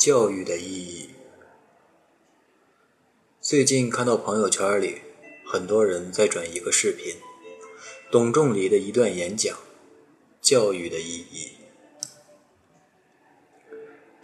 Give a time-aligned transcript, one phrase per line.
[0.00, 1.10] 教育的意义。
[3.38, 5.02] 最近看到朋友圈里，
[5.44, 7.16] 很多人在转一个视频，
[8.10, 9.54] 董仲礼的一段演讲，
[10.40, 11.50] 教育的意义。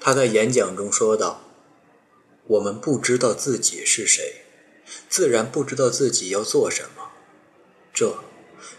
[0.00, 1.44] 他在演讲中说道
[2.48, 4.46] ：“我们不知道自己是谁，
[5.10, 7.10] 自然不知道自己要做什么，
[7.92, 8.16] 这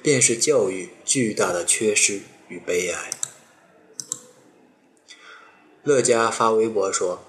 [0.00, 3.10] 便是教育巨大的缺失与悲哀。”
[5.84, 7.22] 乐嘉发微博说：“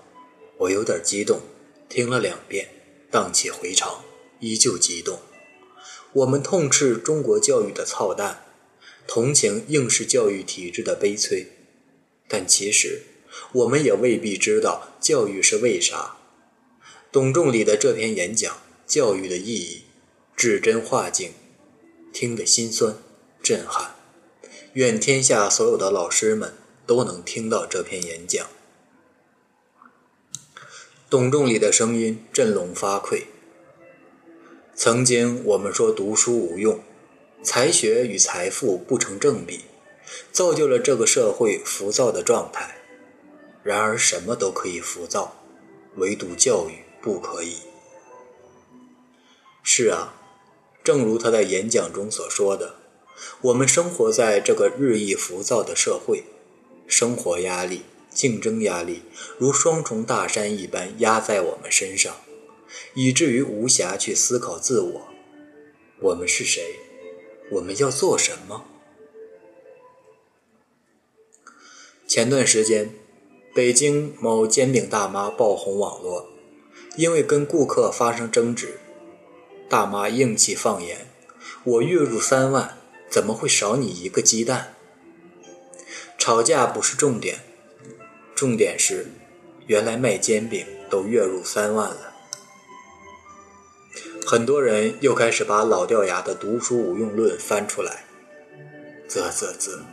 [0.59, 1.41] 我有点激动，
[1.89, 2.69] 听了两遍，
[3.11, 4.05] 荡气回肠，
[4.39, 5.19] 依旧激动。
[6.13, 8.45] 我们痛斥中国教育的操蛋，
[9.05, 11.47] 同情应试教育体制的悲催，
[12.29, 13.01] 但其实
[13.51, 16.15] 我们也未必知道教育是为啥。”
[17.11, 18.53] 董仲礼的这篇演讲
[18.87, 19.79] 《教育的意义》，
[20.33, 21.33] 指真化境，
[22.13, 22.95] 听得心酸
[23.43, 23.95] 震撼。
[24.75, 26.53] 愿天下所有的老师们。
[26.85, 28.45] 都能听到这篇演讲。
[31.09, 33.23] 董仲礼的声音振聋发聩。
[34.75, 36.81] 曾经我们说读书无用，
[37.43, 39.61] 才学与财富不成正比，
[40.31, 42.75] 造就了这个社会浮躁的状态。
[43.63, 45.41] 然而什么都可以浮躁，
[45.95, 47.57] 唯独教育不可以。
[49.63, 50.13] 是啊，
[50.83, 52.75] 正如他在演讲中所说的，
[53.41, 56.25] 我们生活在这个日益浮躁的社会。
[56.87, 59.01] 生活压力、竞争压力
[59.37, 62.15] 如双重大山一般压在我们身上，
[62.93, 65.07] 以至于无暇去思考自我。
[65.99, 66.61] 我们是谁？
[67.51, 68.65] 我们要做什么？
[72.07, 72.91] 前段时间，
[73.53, 76.29] 北京某煎饼大妈爆红网络，
[76.95, 78.79] 因为跟顾客发生争执，
[79.67, 81.07] 大妈硬气放言
[81.63, 82.77] ：“我月入三万，
[83.09, 84.74] 怎么会少你一个鸡蛋？”
[86.17, 87.39] 吵架不是重点，
[88.35, 89.07] 重点是，
[89.67, 92.13] 原来卖煎饼都月入三万了。
[94.25, 98.05] 很多人又开始把老掉牙的“读书无用论”翻出来，
[99.07, 99.83] 啧啧啧，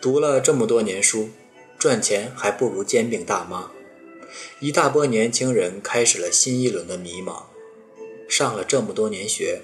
[0.00, 1.28] 读了这么多年书，
[1.78, 3.70] 赚钱还不如煎饼大妈。
[4.60, 7.42] 一大波年轻人开始了新一轮的迷茫，
[8.26, 9.60] 上了这么多年学，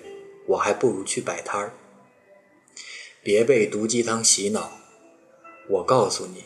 [0.49, 1.73] 我还不如去摆摊儿。
[3.23, 4.84] 别被毒鸡汤洗脑。
[5.67, 6.45] 我告诉你，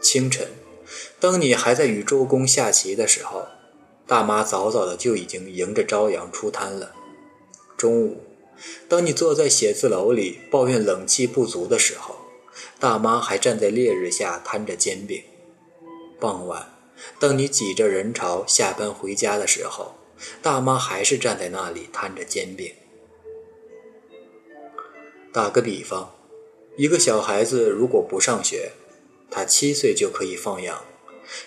[0.00, 0.48] 清晨，
[1.20, 3.46] 当你还在与周公下棋的时候，
[4.06, 6.94] 大妈早早的就已经迎着朝阳出摊了。
[7.76, 8.22] 中午，
[8.88, 12.16] 当你坐在写字楼里抱怨冷气不足的时候，
[12.80, 15.22] 大妈还站在烈日下摊着煎饼。
[16.18, 16.74] 傍晚，
[17.20, 19.94] 当你挤着人潮下班回家的时候，
[20.40, 22.72] 大妈还是站在那里摊着煎饼。
[25.30, 26.17] 打个比方。
[26.78, 28.70] 一个小孩子如果不上学，
[29.32, 30.84] 他七岁就可以放羊，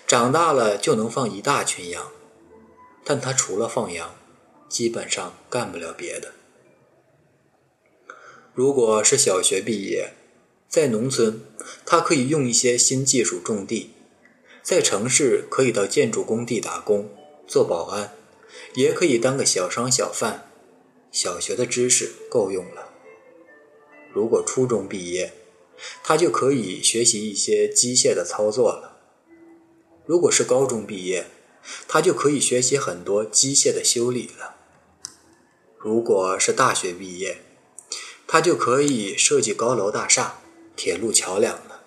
[0.06, 2.12] 长大了就能放一大群羊，
[3.02, 4.14] 但他除了放羊，
[4.68, 6.32] 基本上干不了别的。
[8.52, 10.12] 如果是小学毕业，
[10.68, 11.40] 在农村，
[11.86, 13.88] 他可以用一些新技术种地；
[14.62, 17.08] 在城市，可以到建筑工地打工，
[17.46, 18.12] 做保安，
[18.74, 20.50] 也可以当个小商小贩。
[21.10, 22.91] 小学的知识够用了。
[24.12, 25.32] 如果初中毕业，
[26.04, 28.98] 他就可以学习一些机械的操作了；
[30.04, 31.26] 如果是高中毕业，
[31.88, 34.56] 他就可以学习很多机械的修理了；
[35.78, 37.38] 如果是大学毕业，
[38.26, 40.40] 他就可以设计高楼大厦、
[40.76, 41.82] 铁路桥梁了；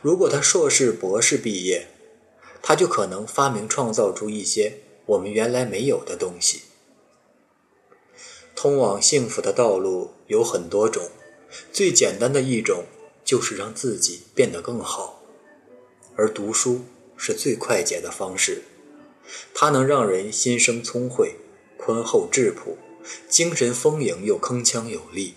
[0.00, 1.88] 如果他硕士、博士毕业，
[2.62, 6.62] 他就可能发明创造出一些我们原来没有的东西。
[8.54, 11.10] 通往幸福的道路有很多种，
[11.74, 12.86] 最简单的一种
[13.22, 15.22] 就是让自己变得更好，
[16.16, 16.86] 而读书
[17.18, 18.62] 是最快捷的方式。
[19.52, 21.36] 它能让人心生聪慧、
[21.76, 22.78] 宽厚质朴、
[23.28, 25.34] 精神丰盈又铿锵有力，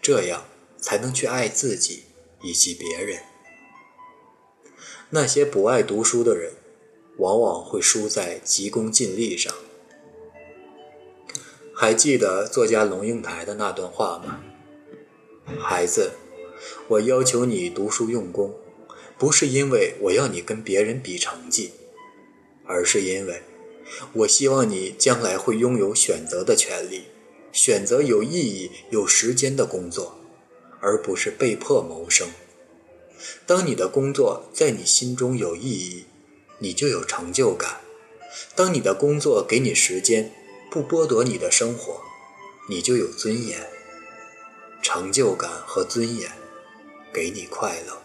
[0.00, 0.44] 这样
[0.78, 2.04] 才能去爱自己
[2.44, 3.18] 以及别人。
[5.10, 6.52] 那些不爱读书的人，
[7.16, 9.52] 往往会输在急功近利上。
[11.78, 14.40] 还记得作家龙应台的那段话吗？
[15.58, 16.12] 孩子，
[16.88, 18.54] 我要求你读书用功，
[19.18, 21.72] 不是因为我要你跟别人比成绩，
[22.64, 23.42] 而是因为，
[24.14, 27.02] 我希望你将来会拥有选择的权利，
[27.52, 30.18] 选择有意义、有时间的工作，
[30.80, 32.30] 而不是被迫谋生。
[33.44, 36.06] 当你的工作在你心中有意义，
[36.58, 37.82] 你就有成就感；
[38.54, 40.32] 当你的工作给你时间。
[40.76, 42.02] 不剥夺你的生活，
[42.68, 43.66] 你就有尊严、
[44.82, 46.30] 成就感和尊严，
[47.14, 48.02] 给你快乐。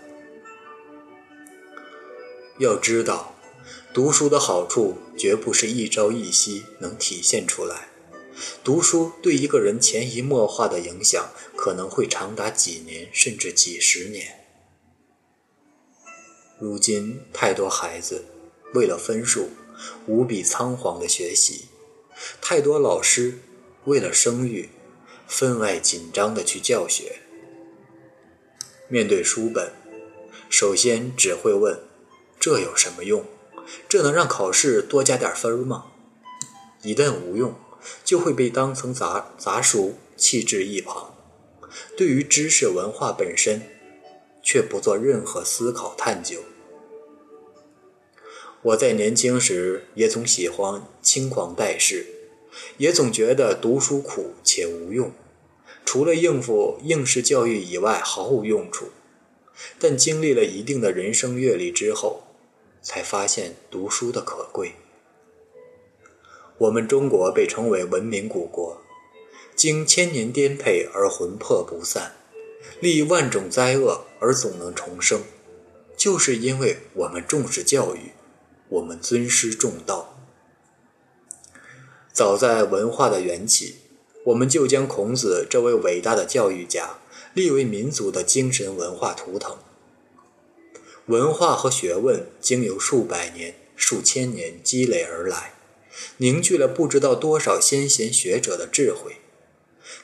[2.60, 3.36] 要知道，
[3.94, 7.90] 读书的好处绝不是一朝一夕能体现出来，
[8.64, 14.46] 读书对一个人潜移默化的影响可能会长达几年甚至几十年。
[16.58, 18.24] 如今，太多孩子
[18.74, 19.50] 为了分数
[20.08, 21.66] 无比仓皇的学习，
[22.54, 23.36] 太多老师
[23.86, 24.72] 为了声誉
[25.26, 27.22] 分外紧张的去教学。
[28.90, 29.72] 面对书本，
[30.50, 31.80] 首先只会问：
[32.38, 33.26] 这有什么用？
[33.88, 35.94] 这能让考试多加点分吗？
[36.82, 37.56] 一旦无用，
[38.04, 41.16] 就会被当成杂杂书弃置一旁。
[41.96, 43.62] 对于知识文化本身，
[44.44, 46.42] 却不做任何思考探究。
[48.62, 52.11] 我在年轻时也总喜欢轻狂待世，
[52.78, 55.12] 也总觉得读书苦且无用，
[55.86, 58.90] 除了应付应试教育以外毫无用处。
[59.80, 62.24] 但经历了一定的人生阅历之后，
[62.82, 64.74] 才发现读书的可贵。
[66.58, 68.82] 我们中国被称为文明古国，
[69.56, 72.16] 经千年颠沛而魂魄不散，
[72.80, 75.22] 历万种灾厄而总能重生，
[75.96, 78.12] 就是因为我们重视教育，
[78.70, 80.11] 我们尊师重道。
[82.14, 83.76] 早在文化的缘起，
[84.26, 87.00] 我们就将孔子这位伟大的教育家
[87.34, 89.58] 立为民族的精神文化图腾。
[91.08, 95.54] 文化和学问经由数百年、数千年积累而来，
[96.18, 99.18] 凝聚了不知道多少先贤学者的智慧。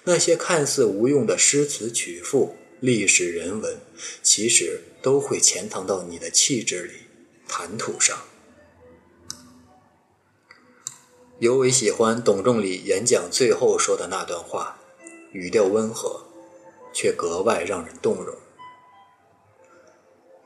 [0.06, 3.77] 那些看似无用的诗词曲赋、历史人文，
[4.24, 6.94] 其实都会潜藏到你的气质里、
[7.48, 8.18] 谈吐上。
[11.39, 14.80] 尤为喜欢董仲礼演讲最后说的那段话，
[15.31, 16.22] 语调温和，
[16.92, 18.36] 却格外让人动容。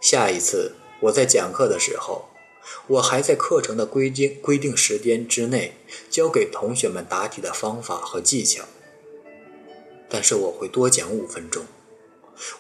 [0.02, 0.74] 下一次
[1.04, 2.26] 我在讲课的时候，
[2.88, 5.76] 我还在课程的规定规定时间之内
[6.10, 8.66] 教给同学们答题的方法和技巧。
[10.10, 11.64] 但是我会多讲五分钟，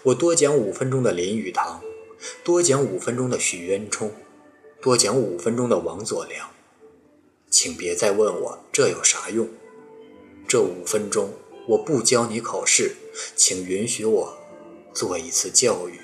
[0.03, 1.81] 我多讲五分钟的林语堂，
[2.45, 4.13] 多讲五分钟的许渊冲，
[4.81, 6.49] 多讲五分钟的王佐良。
[7.51, 9.47] 请别再问我这有啥用。
[10.47, 11.33] 这五分钟
[11.67, 12.95] 我不教你考试，
[13.35, 14.37] 请允许我
[14.93, 15.99] 做一次教育。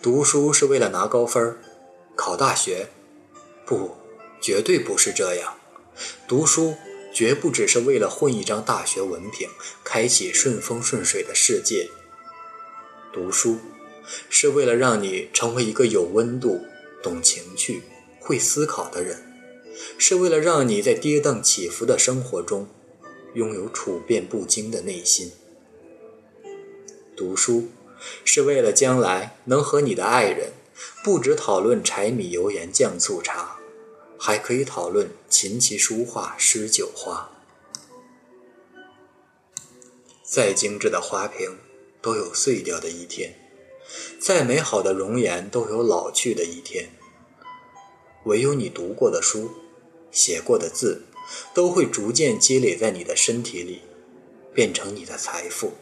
[0.00, 1.58] 读书是为了拿高分
[2.14, 2.88] 考大学？
[3.66, 3.96] 不，
[4.40, 5.58] 绝对不是这样。
[6.28, 6.76] 读书
[7.12, 9.50] 绝不只是为了混一张大学文凭，
[9.82, 11.90] 开启顺风顺水的世界。
[13.12, 13.58] 读书
[14.30, 16.64] 是为了让你成为一个有温度、
[17.02, 17.82] 懂情趣、
[18.26, 19.22] 会思考的人，
[19.96, 22.68] 是为了让你在跌宕起伏的生活中
[23.34, 25.32] 拥有处变不惊的内心。
[27.16, 27.68] 读书。
[28.26, 30.52] 是为了将来能和你的爱人
[31.02, 33.56] 不只讨论柴米油盐酱醋茶，
[34.18, 37.30] 还可以讨论琴棋书画诗酒花。
[40.22, 41.56] 再精致的花瓶
[42.02, 43.34] 都有碎掉的一天，
[44.20, 46.90] 再美好的容颜都有老去的一天。
[48.26, 49.50] 唯有你读过的书、
[50.10, 51.02] 写过的字，
[51.54, 53.82] 都会逐渐积累在你的身体里，
[54.52, 55.72] 变成你的财富。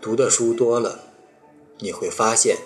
[0.00, 1.12] 读的书多了，
[1.78, 2.58] 你会发现，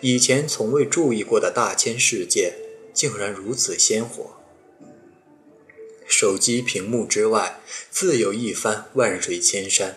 [0.00, 2.54] 以前从未注意过的大千世界，
[2.92, 4.36] 竟然如此鲜活。
[6.08, 7.60] 手机屏幕之外，
[7.90, 9.96] 自有一番万水千山。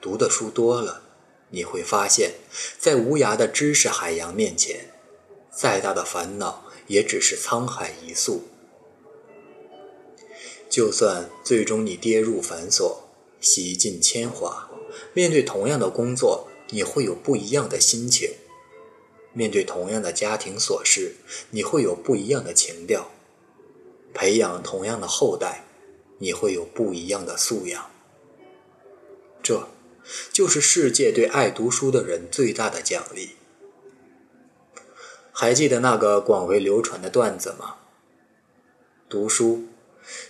[0.00, 1.02] 读的书多了，
[1.50, 2.32] 你会发现，
[2.78, 4.92] 在无涯的知识海洋面前，
[5.56, 8.42] 再大的烦恼也只是沧海一粟。
[10.68, 12.98] 就算最终你跌入繁琐，
[13.40, 14.70] 洗尽铅华。
[15.14, 18.32] 面对同样的工作，你会有不一样的心情；
[19.32, 21.16] 面对同样的家庭琐事，
[21.50, 23.06] 你会有不一样的情调；
[24.12, 25.64] 培养同样的后代，
[26.18, 27.90] 你会有不一样的素养。
[29.42, 29.68] 这，
[30.32, 33.35] 就是世界对爱读书的人最大的奖励。
[35.38, 37.74] 还记得那个广为流传的段子吗？
[39.06, 39.66] 读书。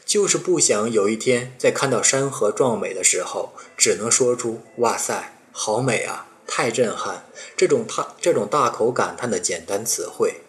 [0.05, 10.41] 就是不想有一天在看到山河壮美的时候，只能说出“哇塞，好美啊，太震撼”这种大这种大口感叹的简单词汇，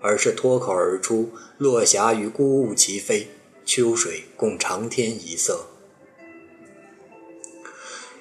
[0.00, 3.28] 而是脱口而出“落霞与孤鹜齐飞，
[3.64, 5.66] 秋水共长天一色”。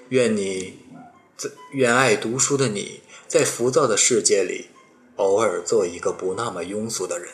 [0.10, 0.77] 愿你，
[1.72, 4.67] 愿爱读书的你在浮躁的世界里，
[5.19, 7.29] 偶尔做一个不那么庸俗的人。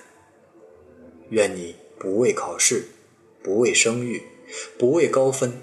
[1.29, 2.89] 愿你不为考试。
[3.43, 4.23] 不为声誉，
[4.75, 5.61] 不为高分，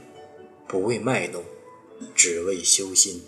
[0.68, 1.42] 不为卖弄，
[2.14, 3.24] 只为修心。